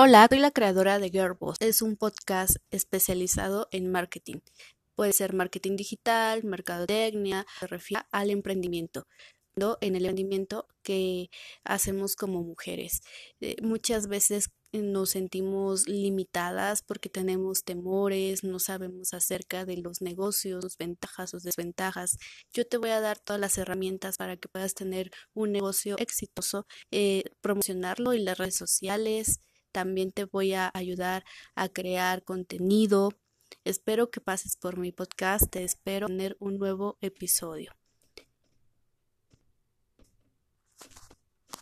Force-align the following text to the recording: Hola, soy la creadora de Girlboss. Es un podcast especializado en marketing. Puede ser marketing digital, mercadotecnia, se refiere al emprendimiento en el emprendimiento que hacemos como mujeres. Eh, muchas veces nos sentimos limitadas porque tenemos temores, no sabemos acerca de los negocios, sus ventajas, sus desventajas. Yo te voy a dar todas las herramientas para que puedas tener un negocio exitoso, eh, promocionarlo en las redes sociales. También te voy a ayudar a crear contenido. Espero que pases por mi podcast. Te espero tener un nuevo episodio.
Hola, 0.00 0.28
soy 0.30 0.38
la 0.38 0.52
creadora 0.52 1.00
de 1.00 1.10
Girlboss. 1.10 1.56
Es 1.58 1.82
un 1.82 1.96
podcast 1.96 2.58
especializado 2.70 3.66
en 3.72 3.90
marketing. 3.90 4.36
Puede 4.94 5.12
ser 5.12 5.34
marketing 5.34 5.74
digital, 5.74 6.44
mercadotecnia, 6.44 7.44
se 7.58 7.66
refiere 7.66 8.04
al 8.12 8.30
emprendimiento 8.30 9.08
en 9.80 9.96
el 9.96 10.04
emprendimiento 10.06 10.68
que 10.82 11.30
hacemos 11.64 12.16
como 12.16 12.42
mujeres. 12.42 13.00
Eh, 13.40 13.56
muchas 13.62 14.06
veces 14.06 14.50
nos 14.72 15.10
sentimos 15.10 15.88
limitadas 15.88 16.82
porque 16.82 17.08
tenemos 17.08 17.64
temores, 17.64 18.44
no 18.44 18.58
sabemos 18.58 19.14
acerca 19.14 19.64
de 19.64 19.78
los 19.78 20.02
negocios, 20.02 20.62
sus 20.62 20.76
ventajas, 20.76 21.30
sus 21.30 21.42
desventajas. 21.42 22.18
Yo 22.52 22.66
te 22.66 22.76
voy 22.76 22.90
a 22.90 23.00
dar 23.00 23.18
todas 23.18 23.40
las 23.40 23.58
herramientas 23.58 24.16
para 24.16 24.36
que 24.36 24.48
puedas 24.48 24.74
tener 24.74 25.10
un 25.34 25.52
negocio 25.52 25.96
exitoso, 25.98 26.66
eh, 26.90 27.24
promocionarlo 27.40 28.12
en 28.12 28.26
las 28.26 28.38
redes 28.38 28.56
sociales. 28.56 29.40
También 29.72 30.12
te 30.12 30.24
voy 30.24 30.54
a 30.54 30.70
ayudar 30.74 31.24
a 31.54 31.68
crear 31.68 32.24
contenido. 32.24 33.10
Espero 33.64 34.10
que 34.10 34.20
pases 34.20 34.56
por 34.56 34.78
mi 34.78 34.92
podcast. 34.92 35.50
Te 35.50 35.64
espero 35.64 36.06
tener 36.08 36.36
un 36.40 36.58
nuevo 36.58 36.98
episodio. 37.00 37.77